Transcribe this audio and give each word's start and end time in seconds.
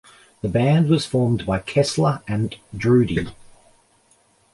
The 0.41 0.49
band 0.49 0.89
was 0.89 1.05
formed 1.05 1.45
by 1.45 1.59
Kessler 1.59 2.23
and 2.27 2.55
Drudy. 2.75 3.29